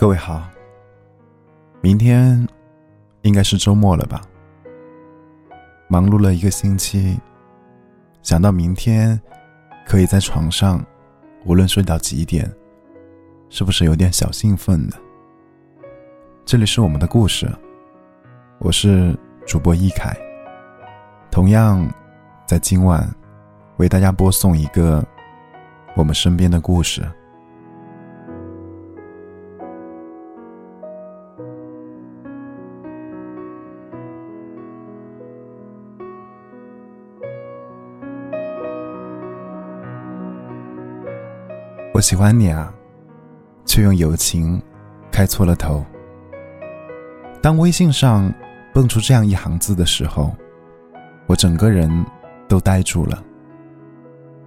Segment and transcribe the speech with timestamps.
[0.00, 0.48] 各位好，
[1.82, 2.48] 明天
[3.20, 4.22] 应该是周末了吧？
[5.88, 7.20] 忙碌了一个星期，
[8.22, 9.20] 想到明天
[9.86, 10.82] 可以在床上，
[11.44, 12.50] 无论睡到几点，
[13.50, 14.96] 是不是有点小兴奋呢？
[16.46, 17.46] 这里是我们的故事，
[18.58, 19.14] 我是
[19.46, 20.16] 主播一凯，
[21.30, 21.86] 同样
[22.46, 23.06] 在今晚
[23.76, 25.06] 为大家播送一个
[25.94, 27.06] 我们身边的故事。
[42.00, 42.72] 我喜欢你啊，
[43.66, 44.58] 却用友情
[45.12, 45.84] 开错了头。
[47.42, 48.32] 当微信上
[48.72, 50.34] 蹦出这样一行字的时候，
[51.26, 51.90] 我整个人
[52.48, 53.22] 都呆住了。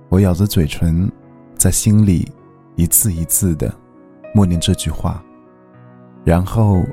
[0.10, 1.08] 我咬着嘴唇，
[1.56, 2.28] 在心里
[2.76, 3.72] 一字一字的
[4.34, 5.24] 默念这句话，
[6.24, 6.84] 然后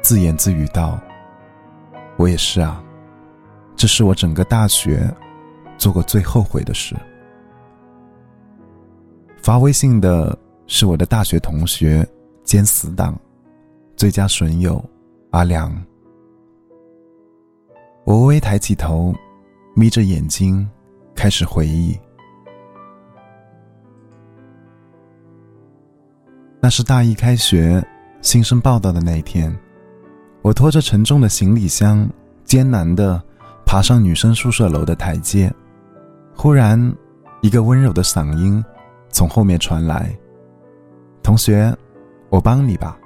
[0.00, 0.98] 自言自语道
[2.16, 2.82] ：“我也是啊，
[3.76, 5.14] 这是我整个大学
[5.76, 6.96] 做过最后悔的事。”
[9.46, 12.04] 发微信的是我的大学同学
[12.42, 13.16] 兼死党，
[13.94, 14.84] 最佳损友
[15.30, 15.72] 阿良。
[18.02, 19.14] 我微微抬起头，
[19.72, 20.68] 眯着眼睛，
[21.14, 21.96] 开始回忆。
[26.60, 27.80] 那是大一开学，
[28.22, 29.56] 新生报道的那一天，
[30.42, 32.04] 我拖着沉重的行李箱，
[32.42, 33.22] 艰难的
[33.64, 35.54] 爬上女生宿舍楼的台阶，
[36.34, 36.92] 忽然，
[37.42, 38.60] 一个温柔的嗓音。
[39.16, 40.14] 从后面传来
[41.24, 41.74] ：“同学，
[42.28, 42.98] 我帮你吧。”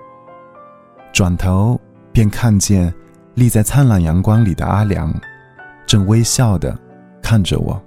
[1.14, 1.80] 转头
[2.10, 2.92] 便看见
[3.34, 5.14] 立在灿烂阳光里的阿良，
[5.86, 6.76] 正微笑的
[7.22, 7.80] 看着我。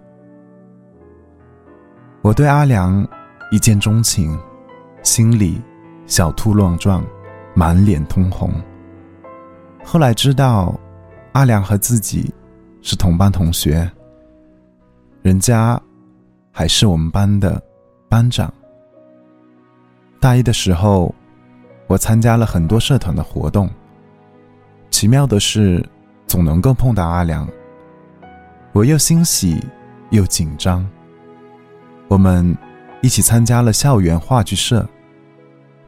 [2.21, 3.05] 我对阿良
[3.51, 4.39] 一见钟情，
[5.01, 5.61] 心里
[6.05, 7.03] 小兔乱撞，
[7.53, 8.49] 满脸通红。
[9.83, 10.73] 后来知道，
[11.33, 12.33] 阿良和自己
[12.81, 13.91] 是同班同学，
[15.21, 15.77] 人家
[16.53, 17.61] 还是我们班的。
[18.13, 18.53] 班长。
[20.19, 21.15] 大一的时候，
[21.87, 23.67] 我参加了很多社团的活动。
[24.91, 25.83] 奇妙的是，
[26.27, 27.49] 总能够碰到阿良。
[28.71, 29.59] 我又欣喜
[30.11, 30.87] 又紧张。
[32.07, 32.55] 我们
[33.01, 34.87] 一起参加了校园话剧社，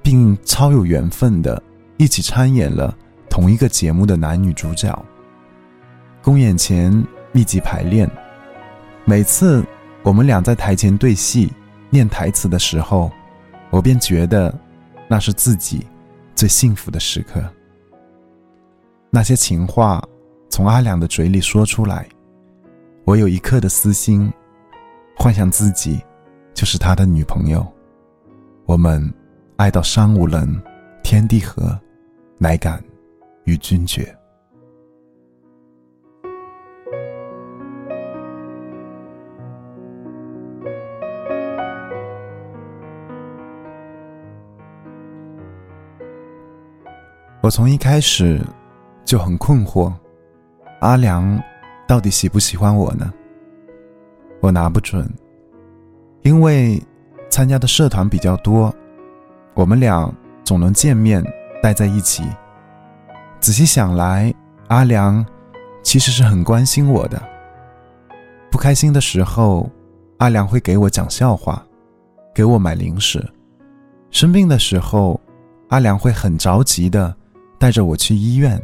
[0.02, 1.62] 并超有缘分的
[1.98, 2.98] 一起参演了
[3.30, 5.00] 同一个节目的男女主角。
[6.24, 6.92] 公演前
[7.32, 8.10] 密集排练，
[9.04, 9.64] 每次
[10.02, 11.54] 我们俩在台前对戏。
[11.96, 13.10] 念台词的时候，
[13.70, 14.54] 我便觉得
[15.08, 15.88] 那是自己
[16.36, 17.42] 最幸福的时刻。
[19.10, 20.04] 那些情话
[20.50, 22.06] 从阿良的嘴里说出来，
[23.06, 24.30] 我有一刻的私心，
[25.18, 26.04] 幻想自己
[26.54, 27.66] 就是他的女朋友。
[28.66, 29.14] 我们
[29.56, 30.62] 爱到山无棱，
[31.02, 31.80] 天地合，
[32.38, 32.84] 乃敢
[33.46, 34.14] 与君绝。
[47.46, 48.42] 我从一开始
[49.06, 49.94] 就很困惑，
[50.80, 51.40] 阿良
[51.88, 53.14] 到底喜不喜欢我呢？
[54.42, 55.08] 我拿不准，
[56.24, 56.82] 因为
[57.30, 58.74] 参加的社团比较多，
[59.54, 60.12] 我们俩
[60.44, 61.24] 总能见面
[61.62, 62.24] 待在一起。
[63.40, 64.34] 仔细想来，
[64.70, 65.24] 阿良
[65.84, 67.22] 其实是很关心我的。
[68.50, 69.70] 不开心的时候，
[70.18, 71.64] 阿良会给我讲笑话，
[72.34, 73.20] 给我买零食；
[74.10, 75.22] 生病的时候，
[75.70, 77.16] 阿良会很着急的。
[77.66, 78.62] 带着我去医院，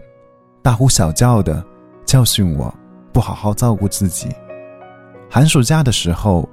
[0.61, 1.65] 大呼小叫的
[2.05, 2.71] 教训我
[3.11, 4.29] 不好好照顾自己。
[5.27, 6.47] 寒暑假的时候，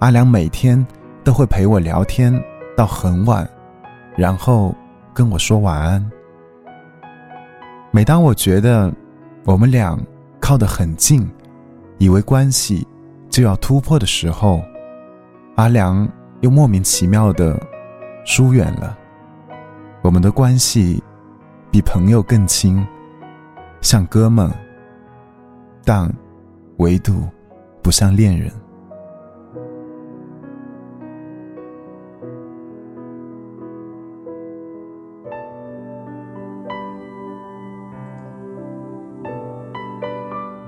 [0.00, 0.84] 阿良每天
[1.22, 2.34] 都会陪我聊天
[2.76, 3.48] 到很晚，
[4.16, 4.74] 然后
[5.14, 6.10] 跟我说晚安。
[7.92, 8.92] 每当我觉得
[9.44, 9.96] 我们俩
[10.40, 11.30] 靠得很近，
[11.98, 12.84] 以为关系
[13.30, 14.60] 就要突破的时候，
[15.54, 16.08] 阿良
[16.40, 17.56] 又莫名其妙的
[18.24, 18.98] 疏远了。
[20.02, 21.00] 我们的关系。
[21.72, 22.86] 比朋友更亲，
[23.80, 24.52] 像哥们，
[25.86, 26.06] 但
[26.76, 27.26] 唯独
[27.80, 28.52] 不像恋人。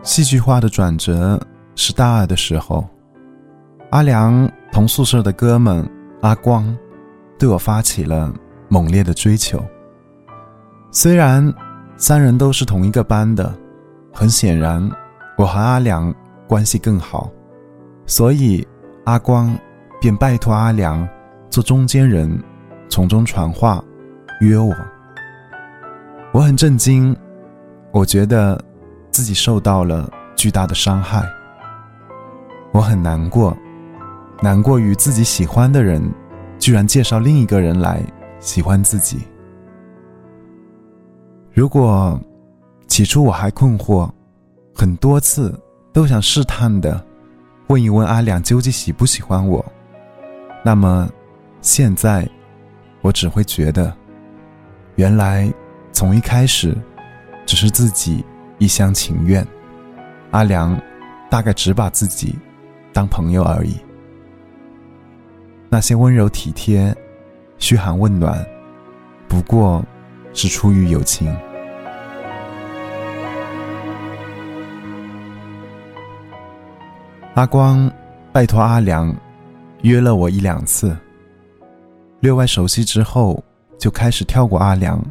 [0.02, 1.38] 戏剧化的转折
[1.74, 2.88] 是大二的时候，
[3.90, 5.86] 阿良同宿舍的哥们
[6.22, 6.74] 阿光
[7.38, 8.32] 对我发起了
[8.68, 9.62] 猛烈的追求。
[10.96, 11.52] 虽然
[11.96, 13.52] 三人都是同一个班的，
[14.12, 14.88] 很显然
[15.36, 16.14] 我和阿良
[16.46, 17.28] 关系更好，
[18.06, 18.64] 所以
[19.04, 19.52] 阿光
[20.00, 21.06] 便拜托阿良
[21.50, 22.40] 做中间人，
[22.88, 23.82] 从中传话，
[24.40, 24.72] 约我。
[26.32, 27.14] 我很震惊，
[27.90, 28.64] 我觉得
[29.10, 31.28] 自己受到了巨大的伤害。
[32.70, 33.56] 我很难过，
[34.40, 36.08] 难过于自己喜欢的人，
[36.56, 38.00] 居然介绍另一个人来
[38.38, 39.26] 喜欢自己。
[41.54, 42.20] 如果
[42.88, 44.10] 起初我还困惑，
[44.74, 45.56] 很多次
[45.92, 47.00] 都想试探的
[47.68, 49.64] 问一问阿良究竟喜不喜欢我，
[50.64, 51.08] 那么
[51.60, 52.28] 现在
[53.02, 53.96] 我只会觉得，
[54.96, 55.48] 原来
[55.92, 56.76] 从一开始
[57.46, 58.24] 只是自己
[58.58, 59.46] 一厢情愿，
[60.32, 60.76] 阿良
[61.30, 62.36] 大概只把自己
[62.92, 63.76] 当朋友而已。
[65.68, 66.92] 那些温柔体贴、
[67.58, 68.44] 嘘寒问暖，
[69.28, 69.84] 不过。
[70.34, 71.34] 是出于友情。
[77.34, 77.90] 阿光
[78.32, 79.14] 拜托阿良
[79.82, 80.96] 约了我一两次，
[82.20, 83.42] 略外熟悉之后，
[83.78, 85.02] 就开始跳过阿良，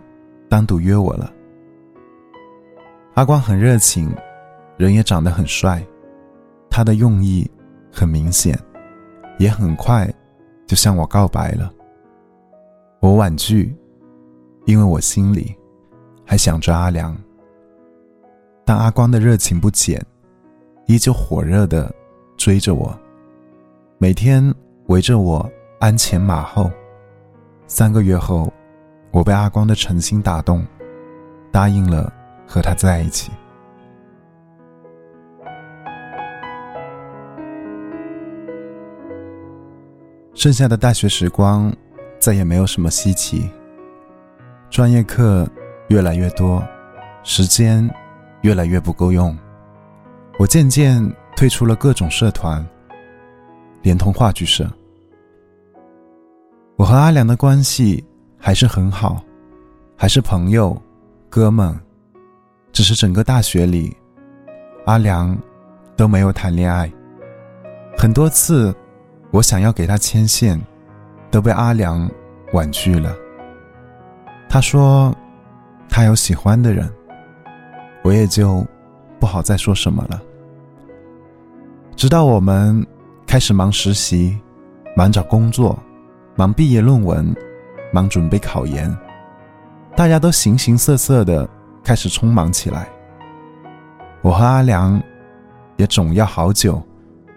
[0.48, 1.32] 单独约我了。
[3.16, 4.14] 阿光很热情，
[4.78, 5.86] 人也长得很帅，
[6.70, 7.50] 他的用意
[7.92, 8.58] 很明显，
[9.38, 10.12] 也很快
[10.66, 11.72] 就向我告白了。
[13.00, 13.76] 我婉拒。
[14.66, 15.56] 因为我心里
[16.26, 17.16] 还想着阿良，
[18.64, 20.02] 但阿光的热情不减，
[20.86, 21.94] 依旧火热的
[22.38, 22.98] 追着我，
[23.98, 24.54] 每天
[24.88, 25.50] 围着我
[25.80, 26.72] 鞍前马后。
[27.68, 28.52] 三个月后，
[29.12, 30.66] 我被阿光的诚心打动，
[31.52, 32.12] 答应了
[32.48, 33.32] 和他在一起。
[40.34, 41.74] 剩下的大学时光，
[42.20, 43.50] 再也没有什么稀奇。
[44.74, 45.48] 专业课
[45.90, 46.68] 越来越多，
[47.22, 47.88] 时间
[48.42, 49.38] 越来越不够用，
[50.40, 51.00] 我渐渐
[51.36, 52.68] 退出了各种社团，
[53.84, 54.68] 连同话剧社。
[56.76, 58.04] 我和阿良的关系
[58.36, 59.24] 还是很好，
[59.96, 60.76] 还是朋友、
[61.30, 61.80] 哥们，
[62.72, 63.96] 只是整个大学里，
[64.88, 65.38] 阿良
[65.96, 66.92] 都没有谈恋爱。
[67.96, 68.74] 很多次，
[69.30, 70.60] 我想要给他牵线，
[71.30, 72.10] 都被阿良
[72.54, 73.16] 婉拒了。
[74.54, 75.12] 他说
[75.90, 76.88] ：“他有喜欢的人，
[78.04, 78.64] 我也就
[79.20, 80.22] 不好再说什么了。”
[81.98, 82.86] 直到我们
[83.26, 84.40] 开始忙实习，
[84.96, 85.76] 忙找工作，
[86.36, 87.36] 忙毕业论文，
[87.92, 88.96] 忙准备考研，
[89.96, 91.50] 大家都形形色色的
[91.84, 92.88] 开始匆忙起来。
[94.22, 95.02] 我和阿良
[95.78, 96.80] 也总要好久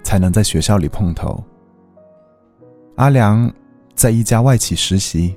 [0.02, 1.42] 才能在学校里碰头。
[2.96, 3.50] 阿良
[3.94, 5.34] 在一家外企实习。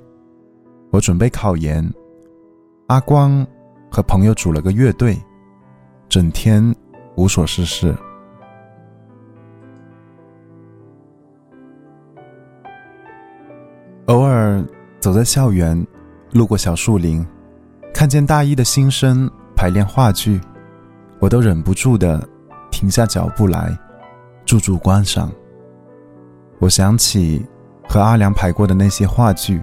[0.91, 1.87] 我准备考研，
[2.87, 3.45] 阿光
[3.91, 5.21] 和朋友组了个乐队，
[6.07, 6.75] 整天
[7.15, 7.95] 无所事事。
[14.07, 14.65] 偶尔
[14.99, 15.85] 走在校园，
[16.31, 17.23] 路过小树林，
[17.93, 20.41] 看见大一的新生排练话剧，
[21.19, 22.27] 我都忍不住的
[22.71, 23.77] 停下脚步来
[24.43, 25.31] 驻足观赏。
[26.57, 27.45] 我想起
[27.87, 29.61] 和阿良排过的那些话剧。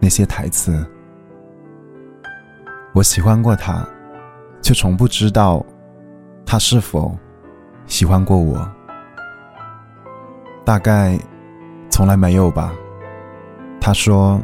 [0.00, 0.86] 那些台词，
[2.94, 3.84] 我喜欢过他，
[4.62, 5.64] 却从不知道
[6.46, 7.18] 他是否
[7.86, 8.70] 喜欢过我。
[10.64, 11.18] 大概
[11.90, 12.72] 从来没有吧。
[13.80, 14.40] 他说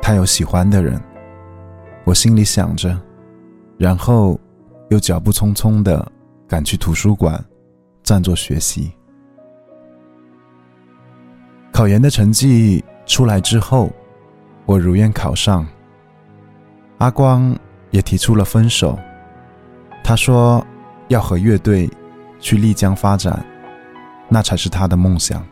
[0.00, 0.98] 他有喜欢的人，
[2.04, 2.98] 我心里想着，
[3.76, 4.40] 然后
[4.88, 6.10] 又脚步匆匆的
[6.48, 7.44] 赶去图书馆，
[8.02, 8.90] 占座学习。
[11.70, 13.90] 考研的成绩出来之后。
[14.66, 15.64] 我如愿考上，
[16.98, 17.56] 阿光
[17.90, 18.98] 也提出了分手。
[20.02, 20.64] 他说
[21.06, 21.88] 要和乐队
[22.40, 23.44] 去丽江发展，
[24.28, 25.44] 那才是他的梦想。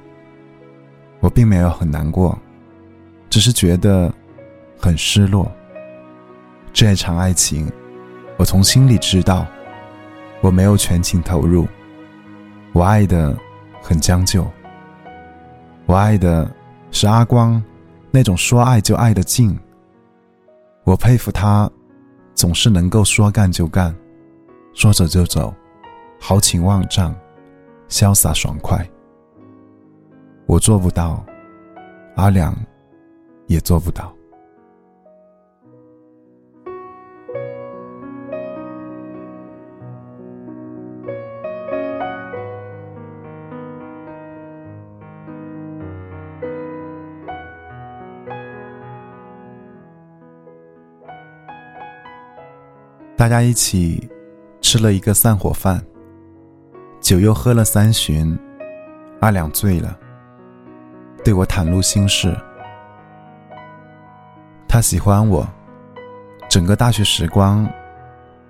[1.21, 2.37] 我并没有很难过，
[3.31, 4.13] 只是觉得
[4.77, 5.51] 很失落。
[6.73, 7.71] 这一场爱情，
[8.37, 9.47] 我从心里知道，
[10.41, 11.69] 我没有全情投入。
[12.73, 13.37] 我爱的
[13.81, 14.45] 很将就，
[15.87, 16.51] 我爱的
[16.91, 17.63] 是阿光。
[18.15, 19.59] 那种说爱就爱的劲，
[20.85, 21.69] 我佩服他，
[22.33, 23.93] 总是能够说干就干，
[24.73, 25.53] 说走就走，
[26.21, 27.13] 豪情万丈，
[27.89, 28.89] 潇洒爽快。
[30.47, 31.27] 我做不到，
[32.15, 32.55] 阿良
[33.49, 34.15] 也做不到。
[53.25, 54.07] 大家一起
[54.61, 55.83] 吃了一个散伙饭，
[57.01, 58.39] 酒又喝了三巡，
[59.21, 59.99] 阿良醉了，
[61.25, 62.37] 对我袒露心事。
[64.69, 65.49] 他喜欢我，
[66.51, 67.67] 整个大学时光，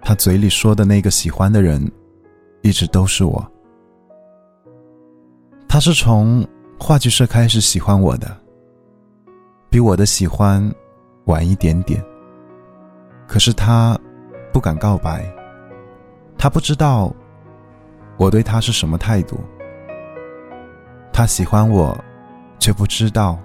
[0.03, 1.89] 他嘴里说的那个喜欢的人，
[2.63, 3.49] 一直都是我。
[5.69, 6.45] 他是从
[6.81, 8.37] 话剧社开始喜欢我的，
[9.71, 10.69] 比我的喜欢
[11.27, 12.05] 晚一点点。
[13.29, 13.97] 可是他
[14.55, 15.29] 不敢告白，
[16.39, 17.13] 他不知道
[18.17, 19.41] 我对他是什么态度。
[21.13, 21.93] 他喜欢我，
[22.61, 23.37] 却不知道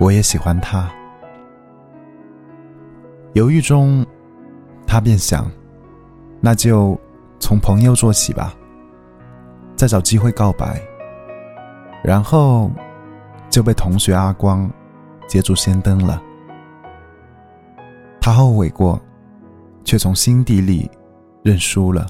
[0.00, 0.90] 我也喜欢他。
[3.34, 4.04] 犹豫中，
[4.84, 5.48] 他便想，
[6.40, 6.98] 那就
[7.38, 8.52] 从朋友做起吧，
[9.76, 10.82] 再找机会告白。
[12.02, 12.68] 然后
[13.48, 14.68] 就被同学阿光
[15.28, 16.20] 捷足先登了。
[18.20, 19.00] 他后悔过，
[19.86, 20.90] 却从心底里
[21.44, 22.04] 认输了。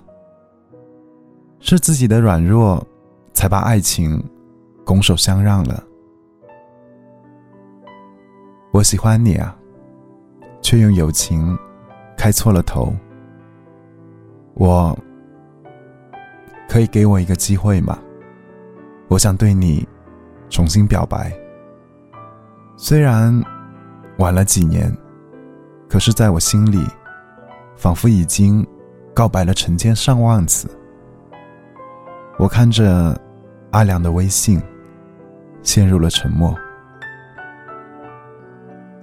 [1.60, 2.84] 是自己的软弱，
[3.34, 4.20] 才把爱情
[4.82, 5.84] 拱手相让了。
[8.72, 9.54] 我喜欢你啊，
[10.62, 11.56] 却用友情
[12.16, 12.92] 开错了头。
[14.54, 14.98] 我
[16.66, 17.98] 可以给我一个机会吗？
[19.08, 19.86] 我想对你
[20.48, 21.30] 重新表白。
[22.78, 23.38] 虽然
[24.16, 24.90] 晚了几年。
[25.88, 26.84] 可是，在我心里，
[27.76, 28.66] 仿佛已经
[29.14, 30.68] 告白了成千上万次。
[32.38, 33.18] 我看着
[33.70, 34.60] 阿良的微信，
[35.62, 36.54] 陷入了沉默。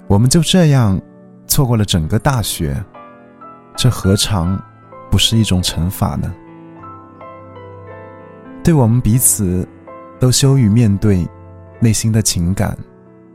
[0.08, 1.00] 我们就这样
[1.48, 2.76] 错过了整个大学，
[3.76, 4.62] 这何尝
[5.10, 6.34] 不是一种惩罚呢？
[8.64, 9.68] 对我们彼此
[10.20, 11.28] 都羞于面对
[11.80, 12.78] 内心的情感，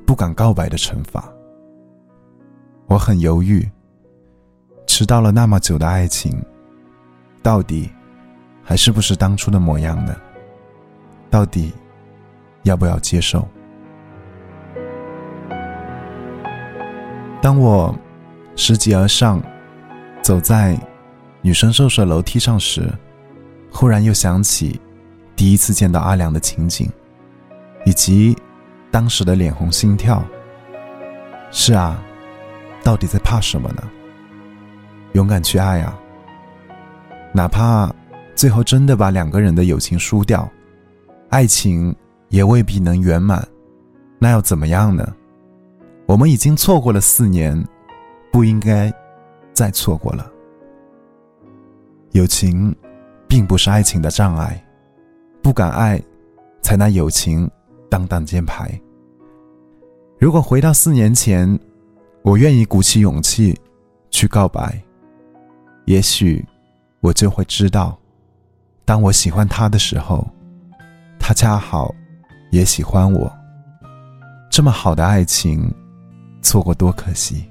[0.07, 1.25] 不敢告白的惩罚。
[2.87, 3.68] 我很犹豫，
[4.98, 6.44] 迟到了那么久的爱情，
[7.40, 7.88] 到底
[8.64, 10.12] 还是不是当初的模样呢？
[11.30, 11.72] 到底
[12.64, 13.46] 要不要接受？
[17.40, 17.96] 当我
[18.56, 19.40] 拾级而上，
[20.20, 20.76] 走在
[21.42, 22.92] 女生宿舍楼梯上时，
[23.70, 24.80] 忽然又想起
[25.36, 26.90] 第一次见到阿良的情景，
[27.86, 28.36] 以及
[28.90, 30.20] 当时的脸红心跳。
[31.52, 32.02] 是啊。
[32.82, 33.82] 到底在怕什么呢？
[35.12, 35.98] 勇敢去爱啊！
[37.32, 37.92] 哪怕
[38.34, 40.48] 最后真的把两个人的友情输掉，
[41.28, 41.94] 爱情
[42.28, 43.46] 也未必能圆满，
[44.18, 45.14] 那又怎么样呢？
[46.06, 47.62] 我们已经错过了四年，
[48.32, 48.92] 不应该
[49.52, 50.30] 再错过了。
[52.12, 52.74] 友情
[53.26, 54.64] 并不是爱情的障碍，
[55.42, 56.02] 不敢爱，
[56.62, 57.50] 才拿友情
[57.88, 58.70] 当挡箭牌。
[60.18, 61.58] 如果回到四年前。
[62.22, 63.58] 我愿意鼓起勇气
[64.10, 64.78] 去告白，
[65.88, 66.45] 也许
[67.00, 67.99] 我就会知道，
[68.85, 70.28] 当我喜欢他的时候，
[71.18, 71.95] 他恰好
[72.50, 73.33] 也喜欢我。
[74.50, 75.75] 这么好的爱情，
[76.42, 77.49] 错过多可惜。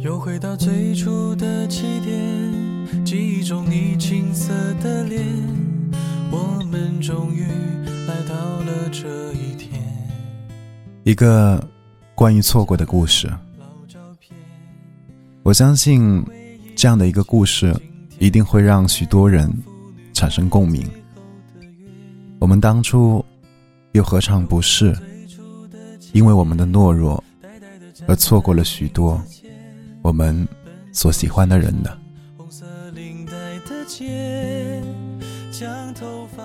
[0.00, 3.02] 又回到最初的起点。
[3.02, 5.24] 记忆中你青涩的脸，
[6.30, 7.46] 我们终于
[8.90, 9.82] 这一天。
[11.04, 11.62] 一个
[12.14, 13.30] 关于错过的故事。
[15.42, 16.24] 我相信
[16.76, 17.74] 这样的一个故事
[18.18, 19.50] 一定会让许多人
[20.12, 20.86] 产生共鸣。
[22.38, 23.24] 我们当初
[23.92, 24.96] 又何尝不是
[26.12, 27.22] 因为我们的懦弱
[28.06, 29.22] 而错过了许多
[30.02, 30.46] 我们
[30.92, 31.90] 所喜欢的人呢？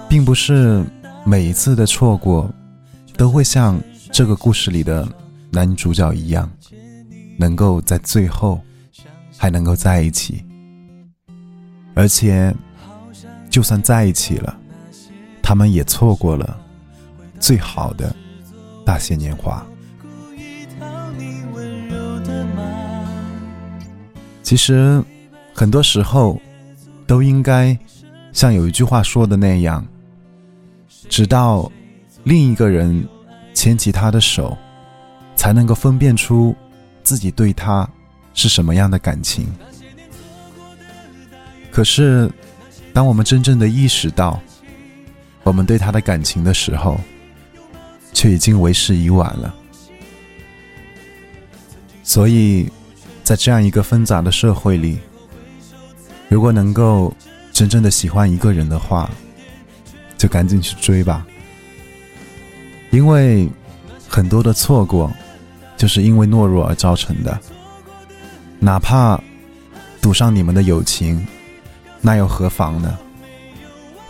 [0.09, 0.83] 并不是
[1.27, 2.47] 每一次的错过，
[3.17, 5.07] 都会像这个故事里的
[5.51, 6.49] 男主角一样，
[7.37, 8.61] 能够在最后
[9.35, 10.45] 还能够在一起。
[11.95, 12.55] 而且，
[13.49, 14.55] 就算在一起了，
[15.41, 16.57] 他们也错过了
[17.39, 18.15] 最好的
[18.85, 19.65] 大些年华。
[24.43, 25.03] 其实，
[25.53, 26.39] 很多时候。
[27.07, 27.77] 都应该
[28.33, 29.85] 像有一句话说的那样，
[31.09, 31.71] 直到
[32.23, 33.07] 另一个人
[33.53, 34.57] 牵起他的手，
[35.35, 36.55] 才能够分辨出
[37.03, 37.87] 自己对他
[38.33, 39.47] 是什么样的感情。
[41.71, 42.31] 可是，
[42.93, 44.39] 当我们真正的意识到
[45.43, 46.99] 我们对他的感情的时候，
[48.13, 49.53] 却已经为时已晚了。
[52.01, 52.69] 所以，
[53.23, 54.99] 在这样一个纷杂的社会里。
[56.27, 57.13] 如果能够
[57.51, 59.09] 真正的喜欢一个人的话，
[60.25, 61.23] 就赶紧去追吧。
[62.89, 63.47] 因为
[64.07, 65.13] 很多的错过，
[65.77, 67.39] 就是因为懦弱而造成的。
[68.59, 69.21] 哪怕
[70.01, 71.23] 赌上你们的友情，
[72.01, 72.97] 那又何妨呢？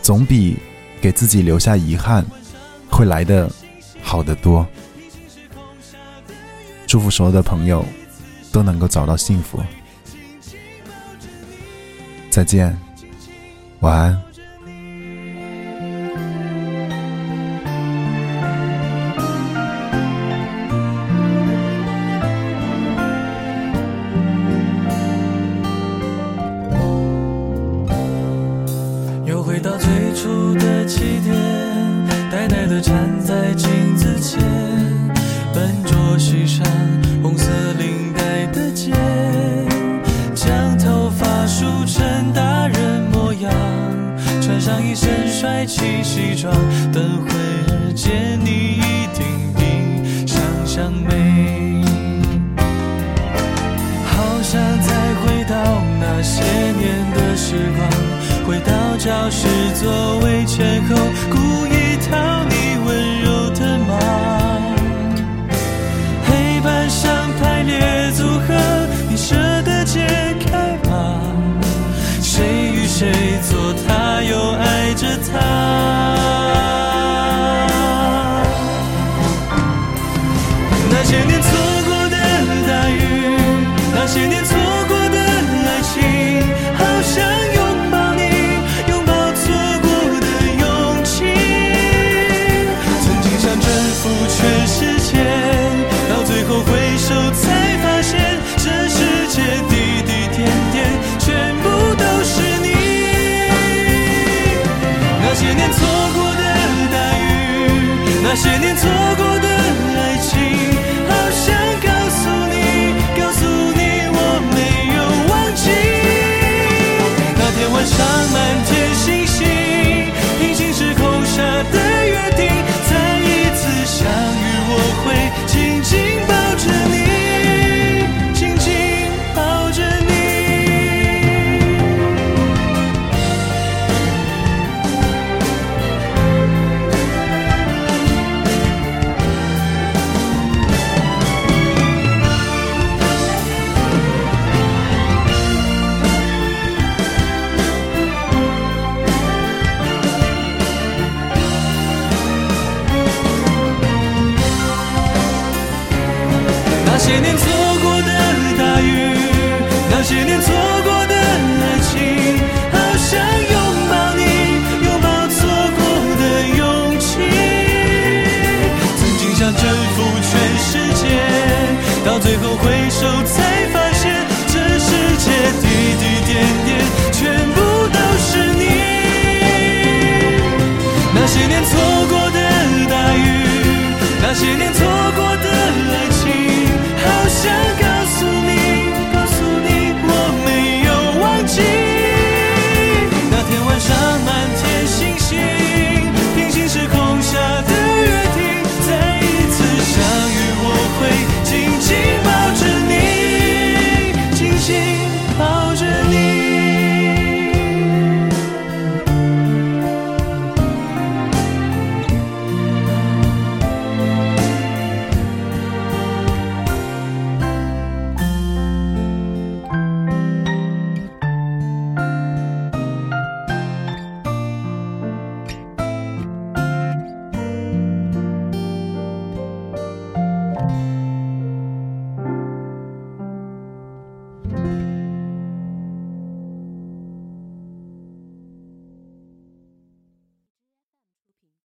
[0.01, 0.55] 总比
[1.01, 2.25] 给自己留下遗憾，
[2.89, 3.51] 会来的
[4.01, 4.65] 好得多。
[6.87, 7.85] 祝福所有的朋友
[8.53, 9.61] 都能够找到幸福。
[12.29, 12.79] 再见，
[13.81, 14.24] 晚安。
[29.65, 31.35] 到最初的起点，
[32.29, 34.39] 呆呆地站在镜子前，
[35.55, 36.63] 笨拙系上
[37.23, 38.91] 红色领带的结，
[40.35, 43.51] 将头发梳成大人模样，
[44.39, 46.53] 穿上一身帅气西装，
[46.93, 51.83] 等会儿见你一定比想象美。
[54.05, 57.89] 好想再回到那些年的时光，
[58.47, 58.74] 回到
[59.05, 61.44] 消失，作为借口。